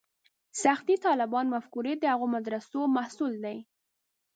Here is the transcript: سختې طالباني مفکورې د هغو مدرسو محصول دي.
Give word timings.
سختې 0.63 0.95
طالباني 1.05 1.49
مفکورې 1.55 1.93
د 1.97 2.03
هغو 2.13 2.25
مدرسو 2.35 2.79
محصول 2.95 3.33
دي. 3.43 3.57